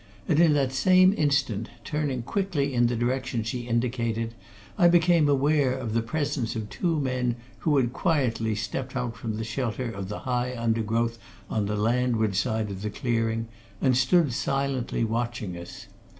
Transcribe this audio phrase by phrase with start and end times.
[0.27, 4.33] And in that same instant, turning quickly in the direction she indicated,
[4.75, 9.35] I became aware of the presence of two men who had quietly stepped out from
[9.37, 11.19] the shelter of the high undergrowth
[11.51, 13.47] on the landward side of the clearing
[13.79, 15.85] and stood silently watching us.